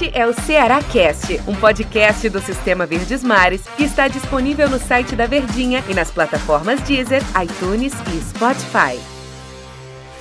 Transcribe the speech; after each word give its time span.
Este 0.00 0.16
é 0.16 0.24
o 0.24 0.32
Ceará 0.32 0.80
Cast, 0.80 1.40
um 1.48 1.56
podcast 1.56 2.28
do 2.28 2.38
Sistema 2.38 2.86
Verdes 2.86 3.24
Mares 3.24 3.66
que 3.76 3.82
está 3.82 4.06
disponível 4.06 4.70
no 4.70 4.78
site 4.78 5.16
da 5.16 5.26
Verdinha 5.26 5.82
e 5.88 5.92
nas 5.92 6.08
plataformas 6.08 6.80
Deezer, 6.82 7.20
iTunes 7.42 7.92
e 8.14 8.20
Spotify. 8.20 8.96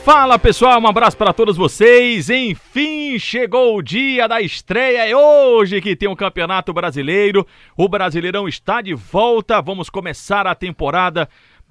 Fala 0.03 0.39
pessoal, 0.39 0.81
um 0.81 0.87
abraço 0.87 1.15
para 1.15 1.31
todos 1.31 1.55
vocês. 1.55 2.27
Enfim, 2.27 3.19
chegou 3.19 3.77
o 3.77 3.83
dia 3.83 4.27
da 4.27 4.41
estreia. 4.41 5.07
É 5.07 5.15
hoje 5.15 5.79
que 5.79 5.95
tem 5.95 6.09
o 6.09 6.13
um 6.13 6.15
Campeonato 6.15 6.73
Brasileiro. 6.73 7.45
O 7.77 7.87
Brasileirão 7.87 8.47
está 8.47 8.81
de 8.81 8.95
volta. 8.95 9.61
Vamos 9.61 9.91
começar 9.91 10.47
a 10.47 10.55
temporada 10.55 11.29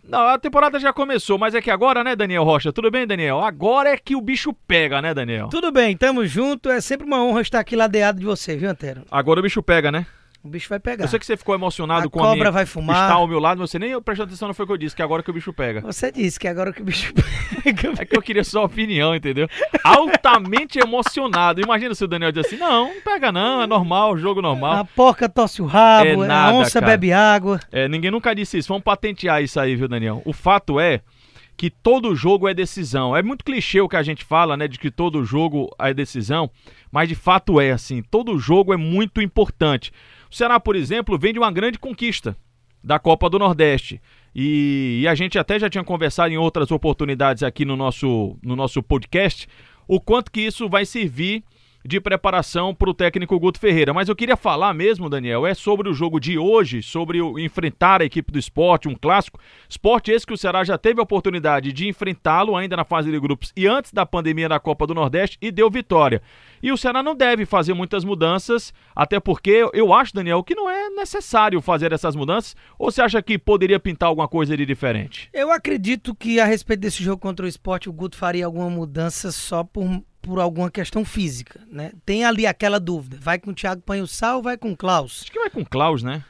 não, 0.09 0.29
a 0.29 0.39
temporada 0.39 0.79
já 0.79 0.93
começou, 0.93 1.39
mas 1.39 1.55
é 1.55 1.61
que 1.61 1.71
agora, 1.71 2.05
né, 2.05 2.15
Daniel 2.15 2.45
Rocha? 2.45 2.73
Tudo 2.73 2.91
bem, 2.91 3.07
Daniel? 3.07 3.41
Agora 3.41 3.91
é 3.91 3.97
que 3.97 4.15
o 4.15 4.21
bicho 4.21 4.53
pega, 4.67 5.03
né, 5.03 5.13
Daniel? 5.13 5.49
Tudo 5.49 5.73
bem, 5.73 5.97
tamo 5.97 6.25
junto. 6.27 6.71
É 6.71 6.81
sempre 6.81 7.07
uma 7.07 7.23
honra 7.23 7.41
estar 7.41 7.61
aqui 7.61 7.75
ladeado 7.75 8.21
de 8.21 8.25
você, 8.25 8.57
viu, 8.57 8.71
Antero? 8.71 9.03
Agora 9.11 9.41
o 9.41 9.43
bicho 9.43 9.63
pega, 9.63 9.91
né? 9.91 10.07
O 10.43 10.49
bicho 10.49 10.69
vai 10.69 10.79
pegar. 10.79 11.05
Eu 11.05 11.09
sei 11.09 11.19
que 11.19 11.27
você 11.27 11.37
ficou 11.37 11.55
emocionado 11.55 12.07
a 12.07 12.11
com 12.11 12.19
cobra 12.19 12.33
a 12.33 12.37
minha 12.37 12.51
vai 12.51 12.67
fumar. 12.67 13.09
estar 13.09 13.15
ao 13.15 13.27
meu 13.27 13.41
lado, 13.41 13.59
você 13.59 13.79
nem 13.79 14.01
prestou 14.01 14.25
atenção, 14.25 14.49
não 14.49 14.55
foi 14.55 14.65
o 14.65 14.67
que 14.67 14.73
eu 14.73 14.77
disse, 14.77 14.95
que 14.95 15.03
agora 15.03 15.23
que 15.23 15.31
o 15.31 15.35
bicho 15.35 15.53
pega. 15.53 15.81
Você 15.81 16.13
disse 16.13 16.39
que 16.39 16.47
agora 16.47 16.73
que 16.73 16.83
o 16.83 16.85
bicho 16.85 17.13
pega. 17.65 17.93
É 17.99 18.05
que 18.05 18.17
eu 18.17 18.23
queria 18.23 18.45
sua 18.45 18.63
opinião, 18.63 19.15
entendeu? 19.15 19.49
Altamente 19.83 20.79
emocionado. 20.79 21.61
Imagina 21.61 21.95
se 21.95 22.05
o 22.05 22.09
Daniel 22.09 22.31
diz 22.31 22.47
assim: 22.47 22.57
não, 22.57 22.95
não 22.95 23.01
pega 23.01 23.33
não, 23.33 23.63
é 23.63 23.67
normal, 23.67 24.17
jogo 24.17 24.41
normal. 24.41 24.75
A 24.75 24.85
porca 24.85 25.29
tosse 25.29 25.61
o 25.63 25.67
rabo, 25.67 26.25
É 26.25 26.27
nada, 26.29 26.53
a 26.53 26.55
onça 26.55 26.81
cara. 26.81 26.93
bebe 26.93 27.13
água. 27.13 27.61
É, 27.73 27.89
ninguém 27.89 28.11
nunca 28.11 28.35
disse 28.35 28.59
isso. 28.59 28.69
Vamos 28.69 28.85
patentear 28.85 29.43
isso 29.43 29.59
aí, 29.59 29.75
viu, 29.75 29.89
Daniel? 29.89 30.23
O 30.25 30.33
fato 30.33 30.79
é 30.79 31.01
que 31.57 31.71
todo 31.71 32.15
jogo 32.15 32.47
é 32.47 32.55
decisão. 32.55 33.17
É 33.17 33.23
muito 33.23 33.45
clichê 33.45 33.81
o 33.81 33.89
que 33.89 33.97
a 33.97 34.03
gente 34.03 34.25
fala, 34.25 34.57
né, 34.57 34.69
de 34.69 34.79
que 34.79 34.91
todo 34.91 35.25
jogo 35.25 35.75
é 35.79 35.95
decisão, 35.95 36.51
mas 36.93 37.09
de 37.09 37.15
fato 37.15 37.61
é 37.61 37.71
assim. 37.73 38.03
Todo 38.03 38.39
jogo 38.39 38.75
é 38.75 38.77
muito 38.77 39.23
importante. 39.23 39.91
O 40.31 40.35
Ceará, 40.35 40.59
por 40.59 40.77
exemplo, 40.77 41.19
vem 41.19 41.33
de 41.33 41.39
uma 41.39 41.51
grande 41.51 41.79
conquista 41.79 42.37
da 42.83 42.99
Copa 42.99 43.29
do 43.29 43.39
Nordeste. 43.39 44.01
E, 44.35 45.01
e 45.03 45.09
a 45.09 45.15
gente 45.15 45.39
até 45.39 45.59
já 45.59 45.69
tinha 45.69 45.83
conversado 45.83 46.33
em 46.33 46.37
outras 46.37 46.71
oportunidades 46.71 47.43
aqui 47.43 47.65
no 47.65 47.77
nosso, 47.77 48.39
no 48.43 48.55
nosso 48.55 48.83
podcast 48.83 49.49
o 49.89 50.01
quanto 50.01 50.31
que 50.31 50.41
isso 50.41 50.69
vai 50.69 50.85
servir 50.85 51.45
de 51.87 52.01
preparação 52.01 52.75
para 52.75 52.91
o 52.91 52.95
técnico 52.95 53.39
Guto 53.39 53.61
Ferreira. 53.61 53.95
Mas 53.95 54.09
eu 54.09 54.17
queria 54.17 54.37
falar 54.37 54.75
mesmo, 54.75 55.09
Daniel, 55.09 55.47
é 55.47 55.55
sobre 55.55 55.89
o 55.89 55.95
jogo 55.95 56.19
de 56.19 56.39
hoje, 56.39 56.83
sobre 56.83 57.21
o 57.23 57.39
enfrentar 57.39 58.03
a 58.03 58.05
equipe 58.05 58.33
do 58.33 58.39
esporte, 58.39 58.89
um 58.89 58.95
clássico. 58.95 59.39
Esporte 59.69 60.11
esse 60.11 60.27
que 60.27 60.33
o 60.33 60.37
Ceará 60.37 60.65
já 60.65 60.77
teve 60.77 61.01
a 61.01 61.03
oportunidade 61.03 61.73
de 61.73 61.89
enfrentá-lo 61.89 62.57
ainda 62.57 62.77
na 62.77 62.85
fase 62.85 63.11
de 63.11 63.21
grupos 63.21 63.53
e 63.57 63.67
antes 63.67 63.93
da 63.93 64.05
pandemia 64.05 64.49
da 64.49 64.59
Copa 64.59 64.87
do 64.87 64.95
Nordeste 64.95 65.39
e 65.41 65.51
deu 65.51 65.71
vitória. 65.71 66.21
E 66.63 66.73
o 66.73 66.77
Ceará 66.77 67.03
não 67.03 67.15
deve 67.15 67.47
fazer 67.47 67.75
muitas 67.75 68.05
mudanças, 68.05 68.73
até 68.95 69.21
porque 69.21 69.69
eu 69.73 69.93
acho, 69.93 70.15
Daniel, 70.15 70.43
que 70.43 70.55
não 70.55 70.69
é 70.69 70.91
necessário 70.91 71.61
fazer 71.61 71.93
essas 71.93 72.17
mudanças. 72.17 72.57
Ou 72.79 72.91
você 72.91 73.03
acha 73.03 73.23
que 73.23 73.39
poderia 73.39 73.79
pintar 73.79 74.09
alguma 74.09 74.27
coisa 74.27 74.57
de 74.57 74.67
diferente? 74.67 75.29
Eu 75.33 75.53
acredito 75.53 76.15
que 76.15 76.41
a 76.41 76.45
respeito 76.45 76.81
desse 76.81 77.03
jogo 77.03 77.21
contra 77.21 77.47
o 77.47 77.49
esporte, 77.49 77.89
o 77.89 77.93
Guto 77.93 78.17
faria 78.17 78.47
alguma 78.47 78.71
mudança 78.71 79.31
só 79.31 79.63
por, 79.63 80.03
por 80.27 80.39
alguma 80.41 80.71
questão 80.71 81.05
física, 81.05 81.61
né? 81.71 81.93
Tem 82.05 82.25
ali 82.25 82.47
aquela 82.47 82.81
dúvida, 82.81 83.17
vai 83.21 83.39
com 83.39 83.51
o 83.51 83.55
Thiago 83.55 83.81
Panhussá 83.83 84.37
ou 84.37 84.43
vai 84.43 84.57
com 84.59 84.73
o 84.73 84.77
Klaus? 84.77 85.21
Acho 85.23 85.33
que 85.33 85.39
vai 85.39 85.49
com 85.51 85.61
o 85.61 85.67
Klaus, 85.67 86.03
né? 86.03 86.25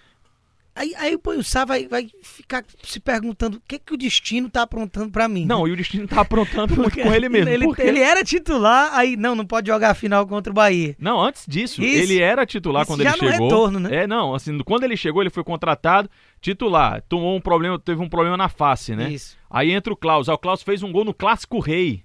Aí, 0.79 0.95
aí 0.97 1.15
o 1.15 1.19
Panhussá 1.19 1.65
vai, 1.65 1.89
vai 1.89 2.07
ficar 2.23 2.63
se 2.83 3.01
perguntando 3.01 3.57
o 3.57 3.61
que, 3.67 3.79
que 3.79 3.95
o 3.95 3.97
destino 3.97 4.51
tá 4.51 4.61
aprontando 4.61 5.11
pra 5.11 5.27
mim. 5.27 5.47
Não, 5.47 5.67
e 5.67 5.73
o 5.73 5.77
destino 5.77 6.07
tá 6.07 6.21
aprontando 6.21 6.77
muito 6.77 7.01
com 7.01 7.15
ele 7.15 7.31
mesmo. 7.31 7.49
Ele, 7.49 7.65
porque- 7.65 7.81
ele 7.81 7.99
era 8.01 8.23
titular, 8.23 8.91
aí 8.93 9.17
não, 9.17 9.35
não 9.35 9.47
pode 9.47 9.69
jogar 9.71 9.93
a 9.93 9.95
final 9.95 10.27
contra 10.27 10.51
o 10.51 10.55
Bahia. 10.55 10.95
Não, 10.99 11.19
antes 11.19 11.47
disso, 11.49 11.83
Isso. 11.83 11.99
ele 12.13 12.21
era 12.21 12.45
titular 12.45 12.85
quando 12.85 13.03
já 13.03 13.15
ele 13.15 13.23
no 13.25 13.31
chegou. 13.33 13.49
retorno, 13.49 13.81
né? 13.81 14.03
É, 14.03 14.07
não, 14.07 14.35
assim, 14.35 14.59
quando 14.59 14.85
ele 14.85 14.99
chegou, 14.99 15.23
ele 15.23 15.31
foi 15.31 15.43
contratado 15.43 16.11
titular. 16.43 17.01
Tomou 17.09 17.35
um 17.35 17.41
problema, 17.41 17.79
teve 17.79 18.03
um 18.03 18.09
problema 18.11 18.37
na 18.37 18.51
face, 18.51 18.95
né? 18.95 19.11
Isso. 19.11 19.35
Aí 19.49 19.71
entra 19.73 19.91
o 19.91 19.97
Klaus. 19.97 20.29
Aí 20.29 20.35
o 20.35 20.39
Klaus 20.39 20.63
fez 20.63 20.83
um 20.83 20.93
gol 20.93 21.07
no 21.07 21.15
Clássico 21.15 21.59
Rei, 21.59 22.05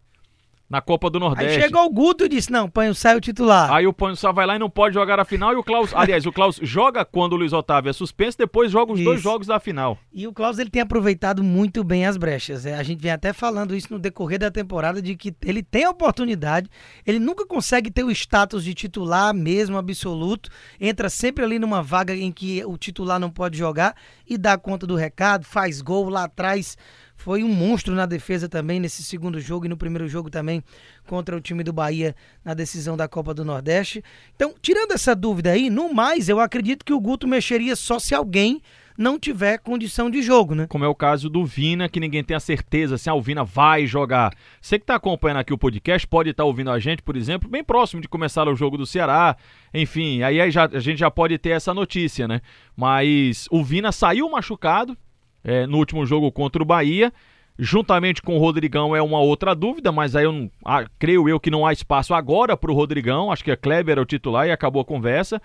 na 0.71 0.79
Copa 0.79 1.09
do 1.09 1.17
Aí 1.17 1.23
Nordeste. 1.23 1.61
chegou 1.61 1.85
o 1.85 1.89
Guto 1.89 2.23
e 2.23 2.29
disse: 2.29 2.49
não, 2.49 2.69
Panhussá 2.69 3.11
é 3.11 3.15
o 3.17 3.19
titular. 3.19 3.69
Aí 3.73 3.85
o 3.85 3.91
Pançá 3.91 4.31
vai 4.31 4.45
lá 4.45 4.55
e 4.55 4.59
não 4.59 4.69
pode 4.69 4.93
jogar 4.93 5.19
a 5.19 5.25
final. 5.25 5.51
E 5.51 5.57
o 5.57 5.63
Klaus, 5.63 5.93
aliás, 5.93 6.25
o 6.25 6.31
Klaus 6.31 6.57
joga 6.61 7.03
quando 7.03 7.33
o 7.33 7.35
Luiz 7.35 7.51
Otávio 7.51 7.89
é 7.89 7.93
suspenso, 7.93 8.37
depois 8.37 8.71
joga 8.71 8.93
os 8.93 9.03
dois 9.03 9.19
Isso. 9.19 9.23
jogos 9.23 9.47
da 9.47 9.59
final. 9.59 9.97
E 10.13 10.25
o 10.25 10.31
Klaus 10.31 10.57
ele 10.59 10.69
tem 10.69 10.81
aproveitado 10.81 11.43
muito 11.43 11.83
bem 11.83 12.05
as 12.05 12.15
brechas. 12.15 12.65
É, 12.65 12.75
a 12.75 12.83
gente 12.83 13.01
vem 13.01 13.11
até 13.11 13.33
falando 13.33 13.75
isso 13.75 13.91
no 13.91 13.99
decorrer 13.99 14.39
da 14.39 14.49
temporada 14.49 15.01
de 15.01 15.17
que 15.17 15.35
ele 15.45 15.61
tem 15.61 15.83
a 15.83 15.89
oportunidade, 15.89 16.69
ele 17.05 17.19
nunca 17.19 17.45
consegue 17.45 17.91
ter 17.91 18.05
o 18.05 18.11
status 18.11 18.63
de 18.63 18.73
titular 18.73 19.33
mesmo 19.33 19.77
absoluto, 19.77 20.49
entra 20.79 21.09
sempre 21.09 21.43
ali 21.43 21.59
numa 21.59 21.83
vaga 21.83 22.15
em 22.15 22.31
que 22.31 22.63
o 22.63 22.77
titular 22.77 23.19
não 23.19 23.29
pode 23.29 23.57
jogar 23.57 23.93
e 24.25 24.37
dá 24.37 24.57
conta 24.57 24.87
do 24.87 24.95
recado, 24.95 25.43
faz 25.43 25.81
gol 25.81 26.07
lá 26.07 26.23
atrás. 26.23 26.77
Foi 27.23 27.43
um 27.43 27.53
monstro 27.53 27.93
na 27.93 28.07
defesa 28.07 28.49
também 28.49 28.79
nesse 28.79 29.03
segundo 29.03 29.39
jogo 29.39 29.67
e 29.67 29.69
no 29.69 29.77
primeiro 29.77 30.07
jogo 30.07 30.27
também 30.27 30.63
contra 31.05 31.37
o 31.37 31.39
time 31.39 31.63
do 31.63 31.71
Bahia 31.71 32.15
na 32.43 32.55
decisão 32.55 32.97
da 32.97 33.07
Copa 33.07 33.31
do 33.31 33.45
Nordeste. 33.45 34.03
Então, 34.35 34.55
tirando 34.59 34.93
essa 34.93 35.15
dúvida 35.15 35.51
aí, 35.51 35.69
no 35.69 35.93
mais, 35.93 36.29
eu 36.29 36.39
acredito 36.39 36.83
que 36.83 36.91
o 36.91 36.99
Guto 36.99 37.27
mexeria 37.27 37.75
só 37.75 37.99
se 37.99 38.15
alguém 38.15 38.59
não 38.97 39.19
tiver 39.19 39.59
condição 39.59 40.09
de 40.09 40.19
jogo, 40.23 40.55
né? 40.55 40.65
Como 40.67 40.83
é 40.83 40.87
o 40.87 40.95
caso 40.95 41.29
do 41.29 41.45
Vina, 41.45 41.87
que 41.87 41.99
ninguém 41.99 42.23
tem 42.23 42.35
a 42.35 42.39
certeza 42.39 42.97
se 42.97 43.07
ah, 43.07 43.13
o 43.13 43.21
Vina 43.21 43.43
vai 43.43 43.85
jogar. 43.85 44.33
Você 44.59 44.79
que 44.79 44.83
está 44.83 44.95
acompanhando 44.95 45.37
aqui 45.41 45.53
o 45.53 45.57
podcast 45.59 46.07
pode 46.07 46.31
estar 46.31 46.43
ouvindo 46.43 46.71
a 46.71 46.79
gente, 46.79 47.03
por 47.03 47.15
exemplo, 47.15 47.47
bem 47.47 47.63
próximo 47.63 48.01
de 48.01 48.07
começar 48.07 48.47
o 48.47 48.55
jogo 48.55 48.77
do 48.77 48.85
Ceará. 48.87 49.37
Enfim, 49.71 50.23
aí, 50.23 50.41
aí 50.41 50.49
já- 50.49 50.65
a 50.73 50.79
gente 50.79 50.97
já 50.97 51.11
pode 51.11 51.37
ter 51.37 51.51
essa 51.51 51.71
notícia, 51.71 52.27
né? 52.27 52.41
Mas 52.75 53.47
o 53.51 53.63
Vina 53.63 53.91
saiu 53.91 54.27
machucado 54.27 54.97
é, 55.43 55.65
no 55.67 55.77
último 55.77 56.05
jogo 56.05 56.31
contra 56.31 56.61
o 56.61 56.65
Bahia. 56.65 57.11
Juntamente 57.59 58.21
com 58.21 58.35
o 58.35 58.39
Rodrigão 58.39 58.95
é 58.95 59.01
uma 59.01 59.19
outra 59.19 59.53
dúvida, 59.53 59.91
mas 59.91 60.15
aí 60.15 60.23
eu 60.23 60.31
não, 60.31 60.51
ah, 60.65 60.85
creio 60.97 61.29
eu 61.29 61.39
que 61.39 61.51
não 61.51 61.65
há 61.65 61.71
espaço 61.73 62.13
agora 62.13 62.57
para 62.57 62.71
o 62.71 62.73
Rodrigão. 62.75 63.31
Acho 63.31 63.43
que 63.43 63.51
a 63.51 63.57
Kleber 63.57 63.97
é 63.97 64.01
o 64.01 64.05
titular 64.05 64.47
e 64.47 64.51
acabou 64.51 64.81
a 64.81 64.85
conversa. 64.85 65.39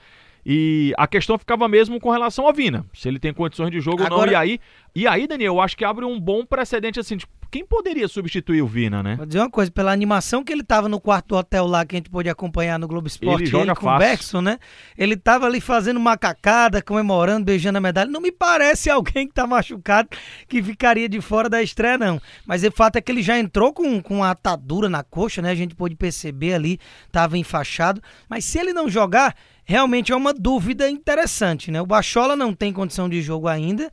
E 0.49 0.95
a 0.97 1.07
questão 1.09 1.37
ficava 1.37 1.67
mesmo 1.69 1.99
com 2.01 2.09
relação 2.09 2.47
ao 2.47 2.53
Vina, 2.53 2.87
se 2.95 3.09
ele 3.09 3.19
tem 3.19 3.35
condições 3.35 3.71
de 3.71 3.81
jogo 3.81 4.03
ou 4.05 4.09
não. 4.09 4.17
Agora- 4.19 4.31
E 4.33 4.35
aí, 4.37 4.61
e 4.95 5.07
aí, 5.07 5.27
Daniel, 5.27 5.55
eu 5.55 5.61
acho 5.61 5.77
que 5.77 5.85
abre 5.85 6.05
um 6.05 6.21
bom 6.21 6.47
precedente 6.47 7.01
assim, 7.01 7.17
tipo, 7.17 7.33
quem 7.51 7.65
poderia 7.65 8.09
substituir 8.09 8.63
o 8.63 8.67
Vina, 8.67 9.03
né? 9.03 9.17
Vou 9.17 9.27
dizer 9.27 9.41
uma 9.41 9.51
coisa, 9.51 9.71
pela 9.71 9.93
animação 9.93 10.43
que 10.43 10.53
ele 10.53 10.63
tava 10.63 10.89
no 10.89 11.01
quarto 11.01 11.29
do 11.29 11.37
hotel 11.37 11.67
lá, 11.67 11.85
que 11.85 11.97
a 11.97 11.99
gente 11.99 12.11
pôde 12.11 12.29
acompanhar 12.29 12.79
no 12.79 12.89
Globo 12.89 13.07
Esporte, 13.07 13.43
Ele 13.43 13.51
joga 13.51 13.75
com 13.75 13.89
o. 13.89 13.99
Bergson, 13.99 14.41
né? 14.41 14.59
Ele 14.97 15.17
tava 15.17 15.47
ali 15.47 15.61
fazendo 15.61 16.01
macacada, 16.01 16.83
comemorando, 16.83 17.45
beijando 17.45 17.79
a 17.79 17.81
medalha. 17.81 18.11
Não 18.11 18.21
me 18.21 18.33
parece 18.33 18.91
alguém 18.91 19.27
que 19.27 19.35
tá 19.35 19.47
machucado 19.47 20.09
que 20.49 20.63
ficaria 20.63 21.09
de 21.09 21.21
fora 21.21 21.49
da 21.49 21.63
estreia, 21.63 21.99
não. 21.99 22.21
Mas 22.47 22.63
o 22.65 22.71
fato 22.71 22.97
é 22.97 23.01
que 23.01 23.11
ele 23.11 23.23
já 23.23 23.39
entrou 23.39 23.73
com, 23.73 24.01
com 24.03 24.23
a 24.25 24.31
atadura 24.31 24.89
na 24.89 25.03
coxa, 25.03 25.41
né? 25.41 25.51
A 25.51 25.55
gente 25.55 25.75
pôde 25.75 25.95
perceber 25.95 26.55
ali, 26.55 26.79
tava 27.13 27.39
enfaixado. 27.39 28.03
Mas 28.29 28.45
se 28.45 28.59
ele 28.59 28.73
não 28.73 28.89
jogar, 28.89 29.35
realmente 29.65 30.13
é 30.13 30.17
uma 30.17 30.33
dúvida 30.33 30.89
interessante, 30.89 31.71
né? 31.71 31.81
O 31.81 31.87
Bachola 31.87 32.37
não 32.37 32.55
tem 32.55 32.73
condição 32.73 33.09
de 33.09 33.21
jogo 33.21 33.49
ainda. 33.49 33.91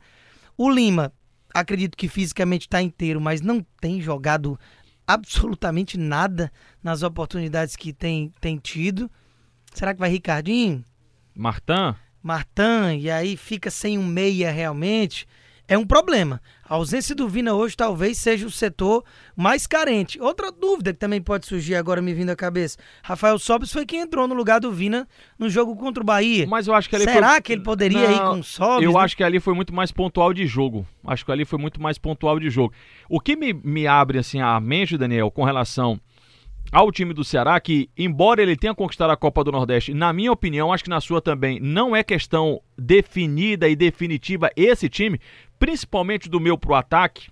O 0.56 0.70
Lima, 0.70 1.12
acredito 1.54 1.96
que 1.96 2.08
fisicamente 2.08 2.62
está 2.62 2.82
inteiro, 2.82 3.20
mas 3.20 3.40
não 3.40 3.64
tem 3.80 4.02
jogado 4.02 4.58
absolutamente 5.06 5.96
nada 5.96 6.52
nas 6.82 7.02
oportunidades 7.02 7.76
que 7.76 7.92
tem, 7.92 8.32
tem 8.40 8.58
tido. 8.58 9.08
Será 9.72 9.94
que 9.94 10.00
vai 10.00 10.10
Ricardinho? 10.10 10.84
Martan? 11.34 11.94
Martan, 12.22 12.94
e 12.96 13.10
aí 13.10 13.36
fica 13.36 13.70
sem 13.70 13.98
um 13.98 14.06
meia 14.06 14.50
realmente? 14.50 15.26
É 15.66 15.78
um 15.78 15.86
problema. 15.86 16.42
A 16.68 16.74
ausência 16.74 17.14
do 17.14 17.26
Vina 17.26 17.54
hoje 17.54 17.74
talvez 17.74 18.18
seja 18.18 18.46
o 18.46 18.50
setor 18.50 19.02
mais 19.34 19.66
carente. 19.66 20.20
Outra 20.20 20.52
dúvida 20.52 20.92
que 20.92 20.98
também 20.98 21.22
pode 21.22 21.46
surgir 21.46 21.74
agora 21.74 22.02
me 22.02 22.12
vindo 22.12 22.28
à 22.28 22.36
cabeça. 22.36 22.76
Rafael 23.02 23.38
Sobis 23.38 23.72
foi 23.72 23.86
quem 23.86 24.00
entrou 24.00 24.28
no 24.28 24.34
lugar 24.34 24.60
do 24.60 24.70
Vina 24.70 25.08
no 25.38 25.48
jogo 25.48 25.74
contra 25.74 26.02
o 26.02 26.06
Bahia. 26.06 26.46
Mas 26.46 26.66
eu 26.66 26.74
acho 26.74 26.88
que 26.90 26.98
Será 26.98 27.32
foi... 27.32 27.40
que 27.40 27.52
ele 27.52 27.62
poderia 27.62 28.10
ir 28.10 28.16
Não, 28.16 28.34
com 28.34 28.40
o 28.40 28.44
Sobis? 28.44 28.84
Eu 28.84 28.92
né? 28.92 29.00
acho 29.00 29.16
que 29.16 29.24
ali 29.24 29.40
foi 29.40 29.54
muito 29.54 29.74
mais 29.74 29.90
pontual 29.90 30.34
de 30.34 30.46
jogo. 30.46 30.86
Acho 31.06 31.24
que 31.24 31.32
ali 31.32 31.46
foi 31.46 31.58
muito 31.58 31.80
mais 31.80 31.96
pontual 31.96 32.38
de 32.38 32.50
jogo. 32.50 32.74
O 33.08 33.18
que 33.18 33.34
me, 33.34 33.54
me 33.54 33.86
abre 33.86 34.18
assim 34.18 34.40
a 34.40 34.60
mente, 34.60 34.98
Daniel, 34.98 35.30
com 35.30 35.44
relação 35.44 35.98
ao 36.74 36.90
time 36.90 37.14
do 37.14 37.22
Ceará, 37.22 37.60
que 37.60 37.88
embora 37.96 38.42
ele 38.42 38.56
tenha 38.56 38.74
conquistado 38.74 39.12
a 39.12 39.16
Copa 39.16 39.44
do 39.44 39.52
Nordeste, 39.52 39.94
na 39.94 40.12
minha 40.12 40.32
opinião, 40.32 40.72
acho 40.72 40.82
que 40.82 40.90
na 40.90 41.00
sua 41.00 41.20
também, 41.20 41.60
não 41.60 41.94
é 41.94 42.02
questão 42.02 42.60
definida 42.76 43.68
e 43.68 43.76
definitiva 43.76 44.50
esse 44.56 44.88
time, 44.88 45.20
principalmente 45.56 46.28
do 46.28 46.40
meu 46.40 46.58
pro 46.58 46.74
ataque. 46.74 47.28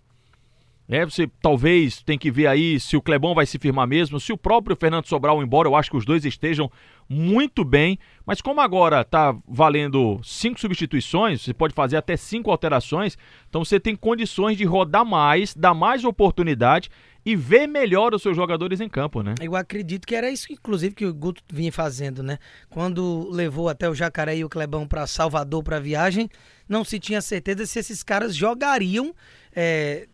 É, 0.89 1.05
você 1.05 1.29
talvez 1.41 2.03
tem 2.03 2.19
que 2.19 2.31
ver 2.31 2.47
aí 2.47 2.79
se 2.79 2.97
o 2.97 3.03
Clebão 3.03 3.35
vai 3.35 3.47
se 3.47 3.59
firmar 3.59 3.87
mesmo, 3.87 4.21
se 4.21 4.33
o 4.33 4.37
próprio 4.37 4.77
Fernando 4.77 5.07
Sobral, 5.07 5.43
embora 5.43 5.69
eu 5.69 5.75
acho 5.75 5.91
que 5.91 5.97
os 5.97 6.05
dois 6.05 6.25
estejam 6.25 6.71
muito 7.09 7.65
bem, 7.65 7.99
mas 8.25 8.41
como 8.41 8.61
agora 8.61 9.05
tá 9.05 9.35
valendo 9.49 10.21
cinco 10.23 10.61
substituições, 10.61 11.43
você 11.43 11.53
pode 11.53 11.75
fazer 11.75 11.97
até 11.97 12.17
cinco 12.17 12.51
alterações, 12.51 13.19
então 13.49 13.65
você 13.65 13.81
tem 13.81 13.97
condições 13.97 14.57
de 14.57 14.65
rodar 14.65 15.05
mais, 15.05 15.55
dar 15.55 15.75
mais 15.75 16.05
oportunidade 16.05 16.91
e 17.25 17.37
ver 17.37 17.67
melhor 17.67 18.15
os 18.15 18.23
seus 18.23 18.37
jogadores 18.37 18.81
em 18.81 18.89
campo, 18.89 19.23
né? 19.23 19.35
Eu 19.41 19.55
acredito 19.55 20.07
que 20.07 20.15
era 20.15 20.31
isso, 20.31 20.53
inclusive, 20.53 20.95
que 20.95 21.07
o 21.07 21.15
Guto 21.15 21.43
vinha 21.53 21.73
fazendo, 21.73 22.23
né? 22.23 22.39
Quando 22.69 23.29
levou 23.31 23.69
até 23.69 23.89
o 23.89 23.95
Jacaré 23.95 24.37
e 24.37 24.45
o 24.45 24.49
Clebão 24.49 24.87
para 24.87 25.07
Salvador 25.07 25.63
para 25.63 25.79
viagem, 25.79 26.29
não 26.69 26.85
se 26.85 26.99
tinha 26.99 27.21
certeza 27.21 27.65
se 27.67 27.79
esses 27.79 28.03
caras 28.03 28.35
jogariam. 28.35 29.15
É, 29.55 30.09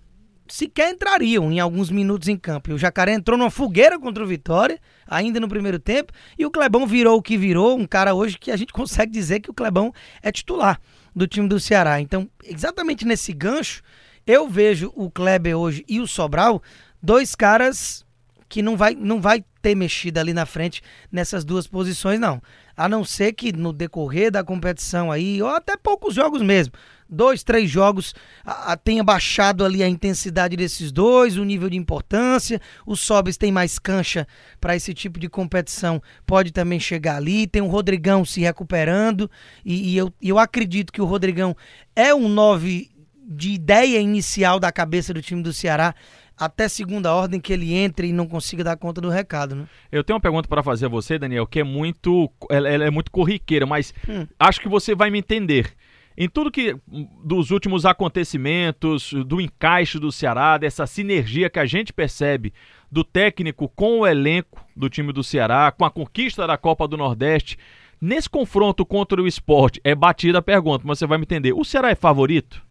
sequer 0.49 0.91
entrariam 0.91 1.53
em 1.53 1.61
alguns 1.61 1.91
minutos 1.91 2.29
em 2.29 2.37
campo. 2.37 2.71
E 2.71 2.73
o 2.75 2.79
Jacaré 2.79 3.13
entrou 3.13 3.39
numa 3.39 3.51
fogueira 3.51 3.99
contra 3.99 4.25
o 4.25 4.27
Vitória, 4.27 4.79
ainda 5.07 5.39
no 5.39 5.49
primeiro 5.49 5.79
tempo, 5.79 6.13
e 6.39 6.45
o 6.45 6.51
Clebão 6.51 6.87
virou 6.87 7.19
o 7.19 7.23
que 7.23 7.37
virou, 7.37 7.79
um 7.79 7.87
cara 7.87 8.15
hoje 8.15 8.39
que 8.39 8.51
a 8.51 8.57
gente 8.57 8.73
consegue 8.75 9.13
dizer 9.13 9.41
que 9.41 9.51
o 9.51 9.55
Clebão 9.55 9.93
é 10.23 10.33
titular 10.33 10.81
do 11.15 11.27
time 11.27 11.49
do 11.49 11.61
Ceará. 11.61 12.01
Então, 12.01 12.29
exatamente 12.45 13.07
nesse 13.07 13.33
gancho, 13.33 13.83
eu 14.27 14.49
vejo 14.49 14.93
o 14.95 15.11
Kleber 15.11 15.57
hoje 15.57 15.85
e 15.89 16.01
o 16.01 16.07
Sobral 16.07 16.63
dois 17.03 17.35
caras 17.35 18.05
que 18.49 18.63
não 18.63 18.77
vai, 18.77 18.95
não 18.95 19.21
vai 19.21 19.45
ter 19.61 19.75
mexido 19.75 20.19
ali 20.19 20.33
na 20.33 20.47
frente 20.47 20.83
nessas 21.13 21.45
duas 21.45 21.67
posições, 21.67 22.19
não. 22.19 22.41
A 22.77 22.89
não 22.89 23.05
ser 23.05 23.33
que 23.33 23.53
no 23.53 23.73
decorrer 23.73 24.31
da 24.31 24.43
competição 24.43 25.13
aí, 25.13 25.43
ou 25.43 25.49
até 25.49 25.77
poucos 25.77 26.15
jogos 26.15 26.41
mesmo, 26.41 26.73
dois, 27.09 27.43
três 27.43 27.69
jogos, 27.69 28.15
a, 28.45 28.73
a, 28.73 28.77
tenha 28.77 29.03
baixado 29.03 29.65
ali 29.65 29.83
a 29.83 29.89
intensidade 29.89 30.57
desses 30.57 30.93
dois, 30.93 31.37
o 31.37 31.45
nível 31.45 31.69
de 31.69 31.77
importância. 31.77 32.61
O 32.87 32.97
Sobis 32.97 33.37
tem 33.37 33.53
mais 33.53 33.79
cancha 33.79 34.27
para 34.61 34.77
esse 34.77 34.95
tipo 34.95 35.19
de 35.19 35.29
competição, 35.29 36.01
pode 36.25 36.53
também 36.53 36.81
chegar 36.81 37.17
ali. 37.17 37.47
Tem 37.47 37.61
o 37.61 37.67
Rodrigão 37.67 38.25
se 38.25 38.41
recuperando, 38.41 39.31
e, 39.65 39.93
e 39.93 39.97
eu, 39.97 40.13
eu 40.23 40.39
acredito 40.39 40.93
que 40.93 41.03
o 41.03 41.07
Rodrigão 41.07 41.57
é 41.95 42.15
um 42.15 42.29
nove 42.29 42.91
de 43.31 43.51
ideia 43.51 44.01
inicial 44.01 44.59
da 44.59 44.73
cabeça 44.73 45.13
do 45.13 45.21
time 45.21 45.43
do 45.43 45.53
Ceará 45.53 45.95
até 46.39 46.69
segunda 46.69 47.13
ordem 47.13 47.41
que 47.41 47.53
ele 47.53 47.75
entre 47.75 48.09
e 48.09 48.13
não 48.13 48.27
consiga 48.27 48.63
dar 48.63 48.77
conta 48.77 49.01
do 49.01 49.09
recado, 49.09 49.55
né? 49.55 49.67
Eu 49.91 50.05
tenho 50.05 50.17
uma 50.17 50.21
pergunta 50.21 50.49
para 50.49 50.63
fazer 50.63 50.87
a 50.87 50.89
você, 50.89 51.19
Daniel, 51.19 51.47
que 51.47 51.61
é 51.61 51.65
muito, 51.65 52.31
ela, 52.51 52.69
ela 52.69 52.85
é 52.85 52.91
muito 52.91 53.11
corriqueira, 53.11 53.67
mas 53.67 53.93
hum. 54.09 54.27
acho 54.39 54.61
que 54.61 54.69
você 54.69 54.95
vai 54.95 55.11
me 55.11 55.19
entender. 55.19 55.75
Em 56.21 56.29
tudo 56.29 56.51
que 56.51 56.77
dos 57.25 57.53
últimos 57.53 57.87
acontecimentos, 57.87 59.13
do 59.25 59.41
encaixe 59.41 60.01
do 60.01 60.11
Ceará, 60.11 60.59
dessa 60.59 60.85
sinergia 60.85 61.49
que 61.49 61.61
a 61.61 61.67
gente 61.67 61.93
percebe 61.93 62.53
do 62.91 63.05
técnico 63.05 63.69
com 63.69 64.01
o 64.01 64.07
elenco 64.07 64.65
do 64.75 64.89
time 64.89 65.13
do 65.13 65.23
Ceará, 65.23 65.71
com 65.71 65.85
a 65.85 65.91
conquista 65.91 66.45
da 66.45 66.59
Copa 66.59 66.89
do 66.89 66.97
Nordeste, 66.97 67.57
nesse 68.01 68.29
confronto 68.29 68.85
contra 68.85 69.23
o 69.23 69.29
esporte, 69.29 69.81
é 69.85 69.95
batida 69.95 70.39
a 70.39 70.43
pergunta, 70.43 70.85
mas 70.85 70.99
você 70.99 71.07
vai 71.07 71.19
me 71.19 71.23
entender. 71.23 71.53
O 71.53 71.65
Ceará 71.65 71.91
é 71.91 71.95
favorito? 71.95 72.67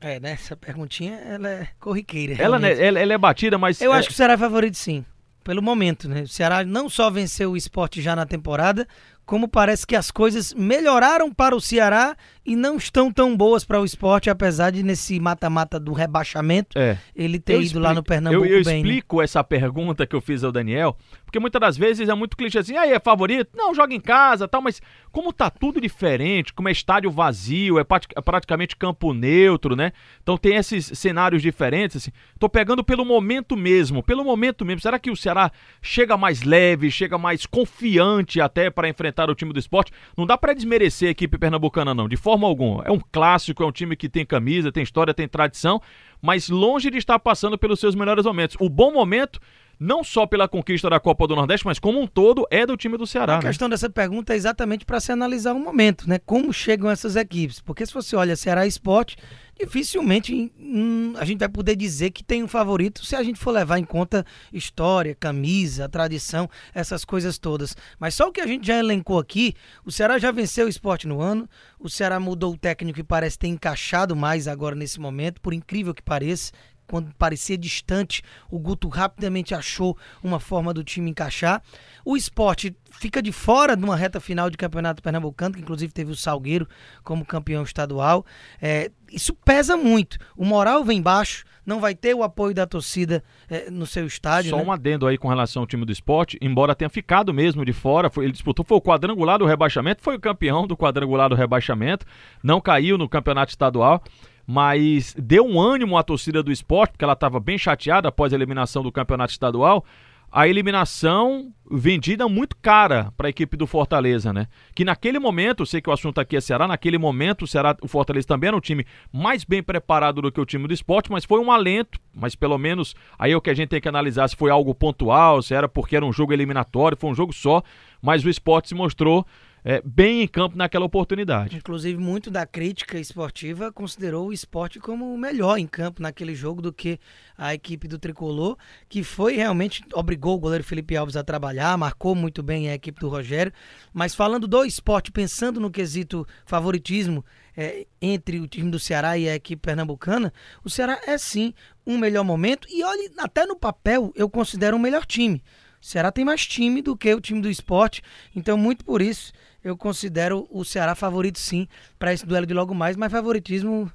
É, 0.00 0.20
né? 0.20 0.32
Essa 0.32 0.56
perguntinha, 0.56 1.16
ela 1.16 1.48
é 1.48 1.68
corriqueira. 1.80 2.40
Ela, 2.40 2.58
né, 2.58 2.72
ela, 2.72 3.00
ela, 3.00 3.12
é 3.12 3.18
batida, 3.18 3.58
mas... 3.58 3.80
Eu 3.80 3.92
é... 3.92 3.98
acho 3.98 4.08
que 4.08 4.14
o 4.14 4.16
Ceará 4.16 4.34
é 4.34 4.38
favorito, 4.38 4.76
sim. 4.76 5.04
Pelo 5.42 5.62
momento, 5.62 6.08
né? 6.08 6.22
O 6.22 6.28
Ceará 6.28 6.64
não 6.64 6.88
só 6.88 7.10
venceu 7.10 7.52
o 7.52 7.56
esporte 7.56 8.00
já 8.02 8.14
na 8.14 8.26
temporada, 8.26 8.86
como 9.24 9.48
parece 9.48 9.86
que 9.86 9.96
as 9.96 10.10
coisas 10.10 10.54
melhoraram 10.54 11.32
para 11.32 11.54
o 11.54 11.60
Ceará 11.60 12.16
e 12.48 12.56
não 12.56 12.78
estão 12.78 13.12
tão 13.12 13.36
boas 13.36 13.62
para 13.62 13.78
o 13.78 13.84
esporte, 13.84 14.30
apesar 14.30 14.70
de 14.70 14.82
nesse 14.82 15.20
mata-mata 15.20 15.78
do 15.78 15.92
rebaixamento 15.92 16.78
é. 16.78 16.96
ele 17.14 17.38
ter 17.38 17.52
eu 17.52 17.56
ido 17.58 17.66
explico, 17.66 17.84
lá 17.84 17.92
no 17.92 18.02
Pernambuco 18.02 18.46
eu, 18.46 18.58
eu 18.58 18.64
bem. 18.64 18.78
Eu 18.78 18.82
né? 18.84 18.88
explico 18.88 19.18
né? 19.18 19.24
essa 19.24 19.44
pergunta 19.44 20.06
que 20.06 20.16
eu 20.16 20.20
fiz 20.22 20.42
ao 20.42 20.50
Daniel, 20.50 20.96
porque 21.26 21.38
muitas 21.38 21.60
das 21.60 21.76
vezes 21.76 22.08
é 22.08 22.14
muito 22.14 22.38
clichê 22.38 22.58
assim, 22.58 22.74
aí 22.74 22.90
é 22.90 22.98
favorito? 22.98 23.50
Não, 23.54 23.74
joga 23.74 23.92
em 23.92 24.00
casa 24.00 24.48
tal, 24.48 24.62
mas 24.62 24.80
como 25.12 25.30
tá 25.30 25.50
tudo 25.50 25.78
diferente, 25.78 26.54
como 26.54 26.70
é 26.70 26.72
estádio 26.72 27.10
vazio, 27.10 27.78
é, 27.78 27.82
é 28.16 28.20
praticamente 28.22 28.74
campo 28.76 29.12
neutro, 29.12 29.76
né? 29.76 29.92
Então 30.22 30.38
tem 30.38 30.56
esses 30.56 30.86
cenários 30.98 31.42
diferentes, 31.42 31.96
assim. 31.98 32.10
Tô 32.38 32.48
pegando 32.48 32.82
pelo 32.82 33.04
momento 33.04 33.58
mesmo, 33.58 34.02
pelo 34.02 34.24
momento 34.24 34.64
mesmo. 34.64 34.80
Será 34.80 34.98
que 34.98 35.10
o 35.10 35.16
Ceará 35.16 35.52
chega 35.82 36.16
mais 36.16 36.42
leve, 36.42 36.90
chega 36.90 37.18
mais 37.18 37.44
confiante 37.44 38.40
até 38.40 38.70
para 38.70 38.88
enfrentar 38.88 39.28
o 39.28 39.34
time 39.34 39.52
do 39.52 39.58
esporte? 39.58 39.92
Não 40.16 40.24
dá 40.24 40.38
para 40.38 40.54
desmerecer 40.54 41.08
a 41.08 41.10
equipe 41.10 41.36
pernambucana, 41.36 41.94
não, 41.94 42.08
de 42.08 42.16
forma 42.16 42.37
alguma. 42.46 42.84
É 42.84 42.92
um 42.92 43.00
clássico, 43.12 43.62
é 43.62 43.66
um 43.66 43.72
time 43.72 43.96
que 43.96 44.08
tem 44.08 44.24
camisa, 44.24 44.72
tem 44.72 44.82
história, 44.82 45.14
tem 45.14 45.28
tradição, 45.28 45.80
mas 46.20 46.48
longe 46.48 46.90
de 46.90 46.98
estar 46.98 47.18
passando 47.18 47.58
pelos 47.58 47.80
seus 47.80 47.94
melhores 47.94 48.24
momentos. 48.24 48.56
O 48.60 48.68
bom 48.68 48.92
momento 48.92 49.40
não 49.78 50.02
só 50.02 50.26
pela 50.26 50.48
conquista 50.48 50.90
da 50.90 50.98
Copa 50.98 51.26
do 51.26 51.36
Nordeste, 51.36 51.64
mas 51.64 51.78
como 51.78 52.00
um 52.00 52.06
todo 52.06 52.46
é 52.50 52.66
do 52.66 52.76
time 52.76 52.96
do 52.96 53.06
Ceará. 53.06 53.34
A 53.34 53.42
né? 53.42 53.48
questão 53.48 53.68
dessa 53.68 53.88
pergunta 53.88 54.32
é 54.32 54.36
exatamente 54.36 54.84
para 54.84 54.98
se 54.98 55.12
analisar 55.12 55.54
um 55.54 55.62
momento, 55.62 56.08
né? 56.08 56.18
Como 56.18 56.52
chegam 56.52 56.90
essas 56.90 57.14
equipes? 57.16 57.60
Porque 57.60 57.86
se 57.86 57.94
você 57.94 58.16
olha 58.16 58.34
Ceará 58.34 58.66
Esporte, 58.66 59.16
dificilmente 59.58 60.52
hum, 60.58 61.14
a 61.16 61.24
gente 61.24 61.38
vai 61.38 61.48
poder 61.48 61.76
dizer 61.76 62.10
que 62.10 62.24
tem 62.24 62.42
um 62.42 62.48
favorito 62.48 63.04
se 63.04 63.16
a 63.16 63.22
gente 63.22 63.38
for 63.38 63.50
levar 63.50 63.78
em 63.78 63.84
conta 63.84 64.24
história, 64.52 65.14
camisa, 65.14 65.88
tradição, 65.88 66.48
essas 66.74 67.04
coisas 67.04 67.38
todas. 67.38 67.76
Mas 67.98 68.14
só 68.14 68.28
o 68.28 68.32
que 68.32 68.40
a 68.40 68.46
gente 68.46 68.66
já 68.66 68.78
elencou 68.78 69.18
aqui, 69.18 69.54
o 69.84 69.92
Ceará 69.92 70.18
já 70.18 70.30
venceu 70.32 70.66
o 70.66 70.68
esporte 70.68 71.06
no 71.06 71.20
ano, 71.20 71.48
o 71.78 71.88
Ceará 71.88 72.18
mudou 72.18 72.52
o 72.52 72.58
técnico 72.58 73.00
e 73.00 73.04
parece 73.04 73.38
ter 73.38 73.48
encaixado 73.48 74.16
mais 74.16 74.48
agora 74.48 74.74
nesse 74.74 75.00
momento, 75.00 75.40
por 75.40 75.52
incrível 75.52 75.94
que 75.94 76.02
pareça 76.02 76.52
quando 76.88 77.14
parecia 77.16 77.56
distante, 77.56 78.22
o 78.50 78.58
Guto 78.58 78.88
rapidamente 78.88 79.54
achou 79.54 79.96
uma 80.22 80.40
forma 80.40 80.72
do 80.72 80.82
time 80.82 81.10
encaixar. 81.10 81.62
O 82.04 82.16
esporte 82.16 82.74
fica 82.90 83.22
de 83.22 83.30
fora 83.30 83.76
de 83.76 83.84
uma 83.84 83.94
reta 83.94 84.18
final 84.18 84.48
de 84.48 84.56
campeonato 84.56 85.02
pernambucano, 85.02 85.54
que 85.54 85.60
inclusive 85.60 85.92
teve 85.92 86.10
o 86.10 86.16
Salgueiro 86.16 86.66
como 87.04 87.24
campeão 87.24 87.62
estadual. 87.62 88.24
É, 88.60 88.90
isso 89.12 89.34
pesa 89.34 89.76
muito. 89.76 90.18
O 90.34 90.44
moral 90.44 90.82
vem 90.82 91.02
baixo, 91.02 91.44
não 91.64 91.78
vai 91.78 91.94
ter 91.94 92.14
o 92.14 92.22
apoio 92.22 92.54
da 92.54 92.66
torcida 92.66 93.22
é, 93.50 93.70
no 93.70 93.86
seu 93.86 94.06
estádio. 94.06 94.50
Só 94.50 94.56
né? 94.56 94.64
um 94.64 94.72
adendo 94.72 95.06
aí 95.06 95.18
com 95.18 95.28
relação 95.28 95.62
ao 95.62 95.66
time 95.66 95.84
do 95.84 95.92
esporte, 95.92 96.38
embora 96.40 96.74
tenha 96.74 96.88
ficado 96.88 97.32
mesmo 97.34 97.64
de 97.64 97.74
fora, 97.74 98.08
foi, 98.08 98.24
ele 98.24 98.32
disputou, 98.32 98.64
foi 98.64 98.78
o 98.78 98.82
quadrangular 98.82 99.38
do 99.38 99.44
rebaixamento, 99.44 100.02
foi 100.02 100.16
o 100.16 100.20
campeão 100.20 100.66
do 100.66 100.76
quadrangular 100.76 101.28
do 101.28 101.34
rebaixamento, 101.34 102.06
não 102.42 102.60
caiu 102.60 102.96
no 102.96 103.08
campeonato 103.08 103.50
estadual 103.50 104.02
mas 104.50 105.14
deu 105.18 105.44
um 105.44 105.60
ânimo 105.60 105.98
à 105.98 106.02
torcida 106.02 106.42
do 106.42 106.50
esporte, 106.50 106.92
porque 106.92 107.04
ela 107.04 107.12
estava 107.12 107.38
bem 107.38 107.58
chateada 107.58 108.08
após 108.08 108.32
a 108.32 108.36
eliminação 108.36 108.82
do 108.82 108.90
campeonato 108.90 109.30
estadual. 109.30 109.84
A 110.32 110.48
eliminação 110.48 111.52
vendida 111.70 112.26
muito 112.28 112.56
cara 112.56 113.12
para 113.14 113.28
a 113.28 113.30
equipe 113.30 113.58
do 113.58 113.66
Fortaleza, 113.66 114.32
né? 114.32 114.46
Que 114.74 114.86
naquele 114.86 115.18
momento, 115.18 115.66
sei 115.66 115.82
que 115.82 115.90
o 115.90 115.92
assunto 115.92 116.18
aqui 116.18 116.34
é 116.34 116.40
Ceará, 116.40 116.66
naquele 116.66 116.96
momento 116.96 117.42
o, 117.42 117.46
Ceará, 117.46 117.76
o 117.82 117.88
Fortaleza 117.88 118.26
também 118.26 118.48
era 118.48 118.56
um 118.56 118.60
time 118.60 118.86
mais 119.12 119.44
bem 119.44 119.62
preparado 119.62 120.22
do 120.22 120.32
que 120.32 120.40
o 120.40 120.46
time 120.46 120.66
do 120.66 120.72
esporte, 120.72 121.12
mas 121.12 121.26
foi 121.26 121.40
um 121.40 121.52
alento, 121.52 121.98
mas 122.14 122.34
pelo 122.34 122.56
menos 122.56 122.94
aí 123.18 123.32
é 123.32 123.36
o 123.36 123.42
que 123.42 123.50
a 123.50 123.54
gente 123.54 123.68
tem 123.68 123.82
que 123.82 123.88
analisar 123.88 124.28
se 124.28 124.36
foi 124.36 124.50
algo 124.50 124.74
pontual, 124.74 125.42
se 125.42 125.52
era 125.52 125.68
porque 125.68 125.94
era 125.94 126.06
um 126.06 126.12
jogo 126.12 126.32
eliminatório, 126.32 126.96
foi 126.98 127.10
um 127.10 127.14
jogo 127.14 127.34
só, 127.34 127.62
mas 128.00 128.24
o 128.24 128.30
esporte 128.30 128.68
se 128.68 128.74
mostrou 128.74 129.26
é, 129.68 129.82
bem 129.84 130.22
em 130.22 130.26
campo 130.26 130.56
naquela 130.56 130.86
oportunidade. 130.86 131.54
Inclusive, 131.54 132.00
muito 132.00 132.30
da 132.30 132.46
crítica 132.46 132.98
esportiva 132.98 133.70
considerou 133.70 134.28
o 134.28 134.32
esporte 134.32 134.80
como 134.80 135.12
o 135.12 135.18
melhor 135.18 135.58
em 135.58 135.66
campo 135.66 136.00
naquele 136.00 136.34
jogo 136.34 136.62
do 136.62 136.72
que 136.72 136.98
a 137.36 137.52
equipe 137.52 137.86
do 137.86 137.98
Tricolor, 137.98 138.56
que 138.88 139.04
foi 139.04 139.36
realmente, 139.36 139.84
obrigou 139.92 140.36
o 140.36 140.38
goleiro 140.38 140.64
Felipe 140.64 140.96
Alves 140.96 141.16
a 141.16 141.22
trabalhar, 141.22 141.76
marcou 141.76 142.14
muito 142.14 142.42
bem 142.42 142.70
a 142.70 142.74
equipe 142.74 142.98
do 142.98 143.10
Rogério. 143.10 143.52
Mas 143.92 144.14
falando 144.14 144.48
do 144.48 144.64
esporte, 144.64 145.12
pensando 145.12 145.60
no 145.60 145.70
quesito 145.70 146.26
favoritismo 146.46 147.22
é, 147.54 147.86
entre 148.00 148.40
o 148.40 148.48
time 148.48 148.70
do 148.70 148.78
Ceará 148.78 149.18
e 149.18 149.28
a 149.28 149.34
equipe 149.34 149.60
pernambucana, 149.60 150.32
o 150.64 150.70
Ceará 150.70 150.98
é 151.06 151.18
sim 151.18 151.52
um 151.86 151.98
melhor 151.98 152.24
momento 152.24 152.66
e 152.70 152.82
olhe, 152.82 153.10
até 153.18 153.44
no 153.44 153.54
papel 153.54 154.14
eu 154.16 154.30
considero 154.30 154.78
um 154.78 154.80
melhor 154.80 155.04
time. 155.04 155.42
O 155.78 155.86
Ceará 155.86 156.10
tem 156.10 156.24
mais 156.24 156.46
time 156.46 156.80
do 156.80 156.96
que 156.96 157.14
o 157.14 157.20
time 157.20 157.42
do 157.42 157.50
esporte, 157.50 158.02
então 158.34 158.56
muito 158.56 158.82
por 158.82 159.02
isso 159.02 159.30
eu 159.62 159.76
considero 159.76 160.46
o 160.50 160.64
Ceará 160.64 160.94
favorito 160.94 161.38
sim 161.38 161.66
para 161.98 162.12
esse 162.12 162.26
duelo 162.26 162.46
de 162.46 162.54
logo 162.54 162.74
mais, 162.74 162.96
mas 162.96 163.12
favoritismo 163.12 163.90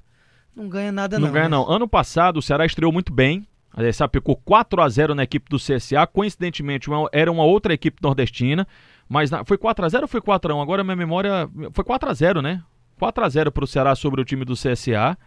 não 0.56 0.70
ganha 0.70 0.92
nada 0.92 1.18
não. 1.18 1.28
Não 1.28 1.34
ganha 1.34 1.50
mas... 1.50 1.52
não. 1.52 1.70
Ano 1.70 1.88
passado 1.88 2.38
o 2.38 2.42
Ceará 2.42 2.66
estreou 2.66 2.92
muito 2.92 3.12
bem. 3.12 3.48
A 3.76 4.08
picou 4.08 4.36
4 4.36 4.82
a 4.82 4.88
0 4.88 5.16
na 5.16 5.24
equipe 5.24 5.50
do 5.50 5.58
CSA. 5.58 6.06
Coincidentemente, 6.06 6.90
uma, 6.90 7.10
era 7.12 7.32
uma 7.32 7.44
outra 7.44 7.74
equipe 7.74 7.98
nordestina. 8.04 8.68
Mas 9.10 9.32
na, 9.32 9.44
foi 9.44 9.58
4 9.58 9.84
a 9.84 9.90
0 9.90 10.04
ou 10.04 10.08
foi 10.08 10.22
4 10.22 10.54
a 10.54 10.56
1 10.56 10.62
Agora 10.62 10.84
minha 10.84 10.96
memória. 10.96 11.50
Foi 11.72 11.84
4 11.84 12.10
a 12.10 12.14
0 12.14 12.42
né? 12.42 12.62
4 13.00 13.26
a 13.26 13.30
0 13.30 13.52
para 13.52 13.64
o 13.64 13.68
Ceará 13.68 13.96
sobre 13.96 14.22
o 14.22 14.26
time 14.26 14.46
do 14.46 14.54
CSA. 14.54 15.18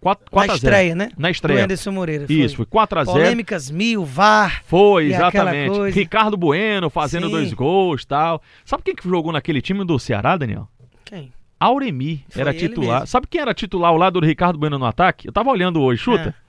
4, 0.00 0.30
4 0.30 0.48
Na 0.48 0.54
estreia, 0.54 0.94
né? 0.94 1.10
Na 1.16 1.30
estreia. 1.30 1.60
Do 1.60 1.64
Anderson 1.64 1.92
Moreira. 1.92 2.26
Foi. 2.26 2.36
Isso, 2.36 2.56
foi 2.56 2.66
4 2.66 3.00
a 3.00 3.04
0 3.04 3.16
Polêmicas 3.16 3.70
mil, 3.70 4.04
VAR. 4.04 4.62
Foi, 4.64 5.06
exatamente. 5.06 5.90
Ricardo 5.90 6.36
Bueno 6.36 6.88
fazendo 6.90 7.26
Sim. 7.26 7.32
dois 7.32 7.52
gols 7.52 8.04
tal. 8.04 8.42
Sabe 8.64 8.82
quem 8.82 8.94
que 8.94 9.08
jogou 9.08 9.32
naquele 9.32 9.60
time 9.60 9.84
do 9.84 9.98
Ceará, 9.98 10.36
Daniel? 10.36 10.68
Quem? 11.04 11.32
Auremi 11.60 12.24
foi 12.28 12.42
era 12.42 12.54
titular. 12.54 13.06
Sabe 13.06 13.26
quem 13.26 13.40
era 13.40 13.52
titular 13.52 13.90
ao 13.90 13.96
lado 13.96 14.20
do 14.20 14.26
Ricardo 14.26 14.58
Bueno 14.58 14.78
no 14.78 14.86
ataque? 14.86 15.26
Eu 15.28 15.32
tava 15.32 15.50
olhando 15.50 15.80
hoje, 15.80 16.02
chuta. 16.02 16.34
É. 16.44 16.48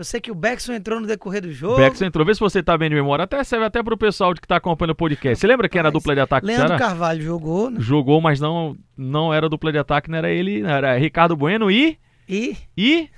Eu 0.00 0.04
sei 0.04 0.18
que 0.18 0.30
o 0.30 0.34
Beckson 0.34 0.72
entrou 0.72 0.98
no 0.98 1.06
decorrer 1.06 1.42
do 1.42 1.52
jogo. 1.52 1.76
Beckson 1.76 2.06
entrou. 2.06 2.24
Vê 2.24 2.32
se 2.32 2.40
você 2.40 2.62
tá 2.62 2.76
bem 2.78 2.88
de 2.88 2.94
memória. 2.94 3.24
Até 3.24 3.44
serve 3.44 3.66
até 3.66 3.82
pro 3.82 3.98
pessoal 3.98 4.32
que 4.32 4.48
tá 4.48 4.56
acompanhando 4.56 4.92
o 4.92 4.94
podcast. 4.94 5.38
Você 5.38 5.46
lembra 5.46 5.68
quem 5.68 5.78
era 5.78 5.88
a 5.88 5.92
dupla 5.92 6.14
de 6.14 6.22
ataque 6.22 6.46
Leandro 6.46 6.78
Carvalho 6.78 7.22
jogou, 7.22 7.70
né? 7.70 7.80
Jogou, 7.80 8.18
mas 8.18 8.40
não, 8.40 8.74
não 8.96 9.32
era 9.32 9.46
dupla 9.46 9.70
de 9.70 9.76
ataque, 9.76 10.10
não 10.10 10.16
era 10.16 10.30
ele. 10.30 10.62
Era 10.62 10.96
Ricardo 10.96 11.36
Bueno 11.36 11.70
e... 11.70 11.98
E? 12.30 12.56
E... 12.76 13.10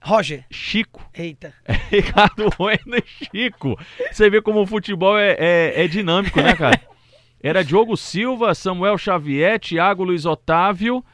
Roger. 0.00 0.46
Chico. 0.50 1.06
Eita. 1.12 1.52
Ricardo 1.92 2.48
Bueno 2.56 2.96
e 2.96 3.04
Chico. 3.06 3.78
Você 4.10 4.30
vê 4.30 4.40
como 4.40 4.62
o 4.62 4.66
futebol 4.66 5.18
é, 5.18 5.36
é, 5.38 5.84
é 5.84 5.86
dinâmico, 5.86 6.40
né, 6.40 6.56
cara? 6.56 6.80
Era 7.42 7.62
Diogo 7.62 7.94
Silva, 7.94 8.54
Samuel 8.54 8.96
Xavier, 8.96 9.60
Thiago 9.60 10.02
Luiz 10.02 10.24
Otávio 10.24 11.04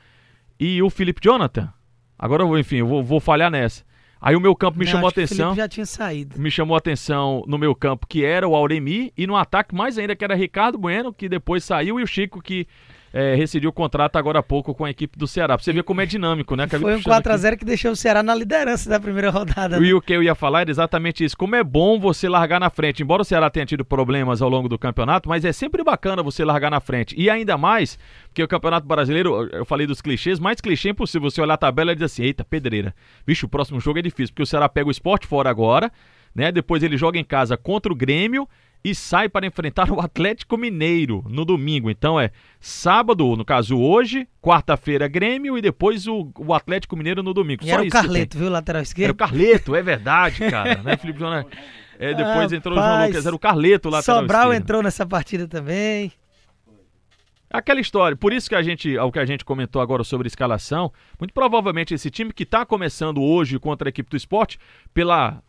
e 0.60 0.80
o 0.80 0.88
Felipe 0.88 1.20
Jonathan. 1.20 1.72
Agora, 2.16 2.44
enfim, 2.58 2.76
eu 2.76 2.86
vou, 2.86 3.02
vou 3.02 3.18
falhar 3.18 3.50
nessa. 3.50 3.84
Aí 4.20 4.36
o 4.36 4.40
meu 4.40 4.54
campo 4.54 4.78
me 4.78 4.84
Não, 4.84 4.92
chamou 4.92 5.06
a 5.08 5.10
atenção. 5.10 5.56
Já 5.56 5.66
tinha 5.66 5.86
saído. 5.86 6.38
Me 6.38 6.50
chamou 6.50 6.76
a 6.76 6.78
atenção 6.78 7.42
no 7.48 7.58
meu 7.58 7.74
campo, 7.74 8.06
que 8.06 8.24
era 8.24 8.46
o 8.46 8.54
Auremi, 8.54 9.12
e 9.16 9.26
no 9.26 9.34
ataque 9.34 9.74
mais 9.74 9.98
ainda, 9.98 10.14
que 10.14 10.22
era 10.22 10.36
Ricardo 10.36 10.78
Bueno, 10.78 11.12
que 11.12 11.28
depois 11.28 11.64
saiu, 11.64 11.98
e 11.98 12.02
o 12.04 12.06
Chico, 12.06 12.40
que 12.40 12.68
é, 13.12 13.34
rescindiu 13.34 13.70
o 13.70 13.72
contrato 13.72 14.16
agora 14.16 14.38
há 14.38 14.42
pouco 14.42 14.74
com 14.74 14.84
a 14.84 14.90
equipe 14.90 15.18
do 15.18 15.26
Ceará. 15.26 15.56
Pra 15.56 15.64
você 15.64 15.72
ver 15.72 15.82
como 15.82 16.00
é 16.00 16.06
dinâmico, 16.06 16.54
né? 16.54 16.66
Foi 16.68 16.96
um 16.96 17.00
4x0 17.00 17.56
que 17.56 17.64
deixou 17.64 17.92
o 17.92 17.96
Ceará 17.96 18.22
na 18.22 18.34
liderança 18.34 18.88
da 18.88 19.00
primeira 19.00 19.30
rodada. 19.30 19.78
né? 19.80 19.86
E 19.86 19.92
o 19.92 20.00
que 20.00 20.12
eu 20.12 20.22
ia 20.22 20.34
falar 20.34 20.62
era 20.62 20.70
exatamente 20.70 21.24
isso. 21.24 21.36
Como 21.36 21.56
é 21.56 21.64
bom 21.64 21.98
você 21.98 22.28
largar 22.28 22.60
na 22.60 22.70
frente. 22.70 23.02
Embora 23.02 23.22
o 23.22 23.24
Ceará 23.24 23.50
tenha 23.50 23.66
tido 23.66 23.84
problemas 23.84 24.40
ao 24.40 24.48
longo 24.48 24.68
do 24.68 24.78
campeonato, 24.78 25.28
mas 25.28 25.44
é 25.44 25.52
sempre 25.52 25.82
bacana 25.82 26.22
você 26.22 26.44
largar 26.44 26.70
na 26.70 26.80
frente. 26.80 27.14
E 27.18 27.28
ainda 27.28 27.58
mais, 27.58 27.98
porque 28.28 28.42
o 28.42 28.48
Campeonato 28.48 28.86
Brasileiro, 28.86 29.48
eu 29.52 29.64
falei 29.64 29.86
dos 29.86 30.00
clichês, 30.00 30.38
mais 30.38 30.60
clichê 30.60 30.90
impossível. 30.90 31.30
Você 31.30 31.40
olhar 31.40 31.54
a 31.54 31.58
tabela 31.58 31.92
e 31.92 31.94
dizer 31.94 32.06
assim: 32.06 32.22
eita, 32.22 32.44
pedreira. 32.44 32.94
Vixe, 33.26 33.44
o 33.44 33.48
próximo 33.48 33.80
jogo 33.80 33.98
é 33.98 34.02
difícil, 34.02 34.32
porque 34.32 34.42
o 34.42 34.46
Ceará 34.46 34.68
pega 34.68 34.88
o 34.88 34.90
esporte 34.90 35.26
fora 35.26 35.50
agora, 35.50 35.90
né? 36.34 36.52
Depois 36.52 36.82
ele 36.82 36.96
joga 36.96 37.18
em 37.18 37.24
casa 37.24 37.56
contra 37.56 37.92
o 37.92 37.96
Grêmio 37.96 38.48
e 38.82 38.94
sai 38.94 39.28
para 39.28 39.46
enfrentar 39.46 39.90
o 39.90 40.00
Atlético 40.00 40.56
Mineiro 40.56 41.24
no 41.28 41.44
domingo. 41.44 41.90
Então 41.90 42.18
é 42.18 42.30
sábado, 42.58 43.36
no 43.36 43.44
caso 43.44 43.78
hoje, 43.78 44.26
quarta-feira 44.40 45.06
Grêmio 45.06 45.56
e 45.56 45.62
depois 45.62 46.06
o, 46.06 46.32
o 46.38 46.54
Atlético 46.54 46.96
Mineiro 46.96 47.22
no 47.22 47.34
domingo. 47.34 47.62
E 47.62 47.68
Só 47.68 47.74
era 47.74 47.82
o. 47.82 47.88
Carleto, 47.88 48.38
viu? 48.38 48.50
Lateral 48.50 48.78
Era 48.78 48.82
o 48.82 48.86
esquerdo. 48.86 49.14
Carleto, 49.14 49.76
é 49.76 49.82
verdade, 49.82 50.50
cara. 50.50 50.82
né, 50.82 50.96
Felipe 50.96 51.18
Jonas? 51.18 51.46
É, 52.02 52.14
depois 52.14 52.50
entrou 52.50 52.74
o 52.74 52.80
João 52.80 52.92
Rapaz, 52.92 53.10
Lucas, 53.10 53.26
era 53.26 53.36
o 53.36 53.38
Carleto 53.38 53.90
lá 53.90 54.00
Sobral 54.00 54.54
entrou 54.54 54.82
nessa 54.82 55.04
partida 55.04 55.46
também. 55.46 56.10
Aquela 57.50 57.78
história, 57.78 58.16
por 58.16 58.32
isso 58.32 58.48
que 58.48 58.54
a 58.54 58.62
gente, 58.62 58.96
ao 58.96 59.12
que 59.12 59.18
a 59.18 59.26
gente 59.26 59.44
comentou 59.44 59.82
agora 59.82 60.02
sobre 60.02 60.26
escalação, 60.26 60.90
muito 61.18 61.34
provavelmente 61.34 61.92
esse 61.92 62.10
time 62.10 62.32
que 62.32 62.44
está 62.44 62.64
começando 62.64 63.20
hoje 63.20 63.58
contra 63.58 63.86
a 63.86 63.90
equipe 63.90 64.08
do 64.08 64.16
esporte, 64.16 64.58
pela, 64.94 65.42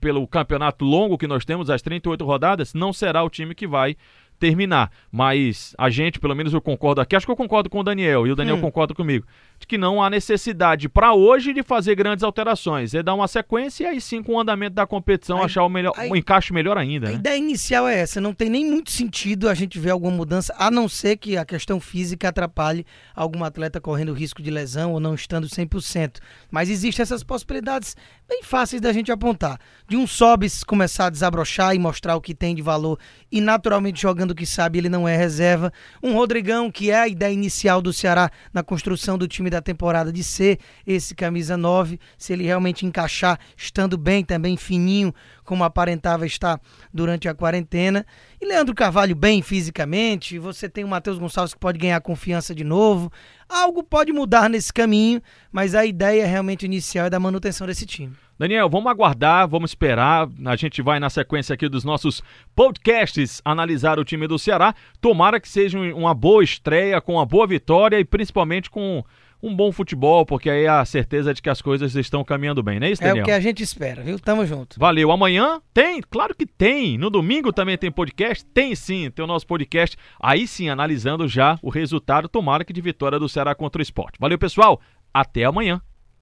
pelo 0.00 0.26
campeonato 0.26 0.84
longo 0.84 1.18
que 1.18 1.26
nós 1.26 1.44
temos, 1.44 1.70
as 1.70 1.82
38 1.82 2.24
rodadas, 2.24 2.74
não 2.74 2.92
será 2.92 3.22
o 3.22 3.30
time 3.30 3.54
que 3.54 3.66
vai 3.66 3.96
terminar. 4.38 4.90
Mas 5.10 5.74
a 5.78 5.88
gente, 5.88 6.20
pelo 6.20 6.34
menos 6.34 6.52
eu 6.52 6.60
concordo 6.60 7.00
aqui, 7.00 7.16
acho 7.16 7.26
que 7.26 7.32
eu 7.32 7.36
concordo 7.36 7.70
com 7.70 7.80
o 7.80 7.82
Daniel, 7.82 8.26
e 8.26 8.32
o 8.32 8.36
Daniel 8.36 8.56
Hum. 8.56 8.60
concorda 8.60 8.94
comigo, 8.94 9.26
de 9.58 9.66
que 9.66 9.78
não 9.78 10.02
há 10.02 10.10
necessidade 10.10 10.88
para 10.88 11.14
hoje 11.14 11.52
de 11.52 11.62
fazer 11.62 11.94
grandes 11.94 12.22
alterações. 12.22 12.94
É 12.94 13.02
dar 13.02 13.14
uma 13.14 13.26
sequência 13.28 13.84
e 13.84 13.86
aí 13.86 14.00
sim, 14.00 14.22
com 14.22 14.34
o 14.34 14.40
andamento 14.40 14.74
da 14.74 14.86
competição, 14.86 15.38
Aí- 15.38 15.44
achar 15.44 15.62
o 15.64 15.68
melhor, 15.68 15.92
aí- 15.96 16.10
um 16.10 16.16
encaixe 16.16 16.52
melhor 16.52 16.76
ainda. 16.76 17.08
A 17.08 17.10
Né? 17.12 17.16
ideia 17.16 17.36
inicial 17.38 17.88
é 17.88 17.98
essa, 17.98 18.20
não 18.20 18.34
tem 18.34 18.50
nem 18.50 18.64
muito 18.64 18.90
sentido 18.90 19.48
a 19.48 19.54
gente 19.54 19.78
ver 19.78 19.90
alguma 19.90 20.12
mudança, 20.14 20.54
a 20.58 20.70
não 20.70 20.88
ser 20.88 21.16
que 21.16 21.36
a 21.36 21.44
questão 21.44 21.80
física 21.80 22.28
atrapalhe 22.28 22.84
algum 23.14 23.42
atleta 23.44 23.80
correndo 23.80 24.12
risco 24.12 24.42
de 24.42 24.50
lesão 24.50 24.92
ou 24.92 25.00
não 25.00 25.14
estando 25.14 25.48
100%. 25.48 26.20
Mas 26.50 26.68
existem 26.70 27.02
essas 27.02 27.22
possibilidades 27.22 27.96
bem 28.28 28.42
fáceis 28.42 28.80
da 28.82 28.92
gente 28.92 29.10
apontar. 29.12 29.58
De 29.88 29.96
um 29.96 30.06
Sobis 30.06 30.64
começar 30.64 31.06
a 31.06 31.10
desabrochar 31.10 31.74
e 31.74 31.78
mostrar 31.78 32.16
o 32.16 32.20
que 32.20 32.34
tem 32.34 32.54
de 32.54 32.62
valor 32.62 32.98
e 33.30 33.40
naturalmente 33.40 34.02
jogando 34.02 34.32
o 34.32 34.34
que 34.34 34.44
sabe, 34.44 34.78
ele 34.78 34.88
não 34.88 35.06
é 35.08 35.16
reserva. 35.16 35.72
Um 36.02 36.12
Rodrigão, 36.12 36.70
que 36.70 36.90
é 36.90 36.96
a 37.00 37.08
ideia 37.08 37.32
inicial 37.32 37.80
do 37.80 37.92
Ceará 37.92 38.30
na 38.52 38.62
construção 38.62 39.16
do 39.16 39.28
time 39.28 39.45
da 39.50 39.60
temporada 39.60 40.12
de 40.12 40.22
ser 40.22 40.58
esse 40.86 41.14
camisa 41.14 41.56
9, 41.56 41.98
se 42.16 42.32
ele 42.32 42.44
realmente 42.44 42.84
encaixar 42.84 43.38
estando 43.56 43.96
bem 43.96 44.24
também 44.24 44.56
fininho, 44.56 45.14
como 45.44 45.64
aparentava 45.64 46.26
estar 46.26 46.60
durante 46.92 47.28
a 47.28 47.34
quarentena. 47.34 48.04
E 48.40 48.46
Leandro 48.46 48.74
Carvalho 48.74 49.14
bem 49.14 49.42
fisicamente, 49.42 50.38
você 50.38 50.68
tem 50.68 50.84
o 50.84 50.88
Matheus 50.88 51.18
Gonçalves 51.18 51.54
que 51.54 51.60
pode 51.60 51.78
ganhar 51.78 52.00
confiança 52.00 52.54
de 52.54 52.64
novo. 52.64 53.10
Algo 53.48 53.82
pode 53.82 54.12
mudar 54.12 54.50
nesse 54.50 54.72
caminho, 54.72 55.20
mas 55.52 55.74
a 55.74 55.84
ideia 55.86 56.26
realmente 56.26 56.66
inicial 56.66 57.06
é 57.06 57.10
da 57.10 57.20
manutenção 57.20 57.66
desse 57.66 57.86
time. 57.86 58.12
Daniel, 58.38 58.68
vamos 58.68 58.90
aguardar, 58.90 59.48
vamos 59.48 59.70
esperar. 59.70 60.28
A 60.44 60.56
gente 60.56 60.82
vai 60.82 61.00
na 61.00 61.08
sequência 61.08 61.54
aqui 61.54 61.68
dos 61.68 61.84
nossos 61.84 62.22
podcasts 62.54 63.40
analisar 63.44 63.98
o 63.98 64.04
time 64.04 64.26
do 64.26 64.38
Ceará. 64.38 64.74
Tomara 65.00 65.38
que 65.40 65.48
seja 65.48 65.78
um- 65.78 65.96
uma 65.96 66.12
boa 66.12 66.42
estreia, 66.42 67.00
com 67.00 67.14
uma 67.14 67.24
boa 67.24 67.46
vitória 67.46 67.98
e 68.00 68.04
principalmente 68.04 68.68
com 68.68 69.04
um 69.42 69.54
bom 69.54 69.70
futebol, 69.70 70.24
porque 70.24 70.48
aí 70.48 70.66
a 70.66 70.82
certeza 70.84 71.32
de 71.32 71.40
que 71.42 71.50
as 71.50 71.60
coisas 71.60 71.94
estão 71.94 72.24
caminhando 72.24 72.62
bem, 72.62 72.80
não 72.80 72.86
é 72.86 72.90
isso, 72.90 73.02
É 73.04 73.08
Daniel? 73.08 73.22
o 73.22 73.26
que 73.26 73.30
a 73.30 73.38
gente 73.38 73.62
espera, 73.62 74.02
viu? 74.02 74.18
Tamo 74.18 74.44
junto. 74.46 74.80
Valeu. 74.80 75.12
Amanhã 75.12 75.60
tem? 75.74 76.00
Claro 76.00 76.34
que 76.34 76.46
tem. 76.46 76.96
No 76.98 77.10
domingo 77.10 77.52
também 77.52 77.76
tem 77.76 77.92
podcast? 77.92 78.44
Tem 78.46 78.74
sim, 78.74 79.10
tem 79.10 79.22
o 79.22 79.28
nosso 79.28 79.46
podcast. 79.46 79.96
Aí 80.20 80.48
sim, 80.48 80.68
analisando 80.70 81.28
já 81.28 81.58
o 81.62 81.68
resultado, 81.68 82.28
tomara 82.28 82.64
que 82.64 82.72
de 82.72 82.80
vitória 82.80 83.18
do 83.18 83.28
Ceará 83.36 83.54
contra 83.54 83.80
o 83.80 83.82
esporte. 83.82 84.18
Valeu, 84.18 84.38
pessoal. 84.38 84.80
Até 85.12 85.44
amanhã. 85.44 85.82